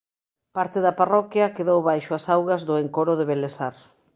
Parte 0.55 0.77
da 0.85 0.97
parroquia 1.01 1.53
quedou 1.55 1.79
baixo 1.89 2.11
as 2.15 2.25
augas 2.35 2.61
do 2.67 2.75
encoro 2.83 3.13
de 3.19 3.25
Belesar. 3.29 3.75